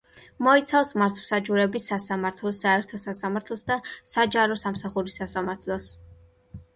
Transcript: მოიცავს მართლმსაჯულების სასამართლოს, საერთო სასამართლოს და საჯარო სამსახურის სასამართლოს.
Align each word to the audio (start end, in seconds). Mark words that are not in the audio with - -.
მოიცავს 0.45 0.91
მართლმსაჯულების 1.01 1.83
სასამართლოს, 1.91 2.61
საერთო 2.65 2.99
სასამართლოს 3.03 3.65
და 3.67 3.77
საჯარო 4.15 4.57
სამსახურის 4.63 5.19
სასამართლოს. 5.21 5.91